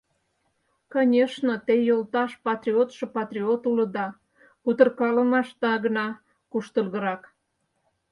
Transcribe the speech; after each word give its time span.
—Конечно, 0.93 1.53
те, 1.65 1.73
йолташ, 1.87 2.31
патриотшо— 2.45 3.05
патриот 3.15 3.63
улыда, 3.69 4.07
кутыркалымашда 4.63 5.71
гына 5.85 6.07
куштылгырак. 6.51 7.21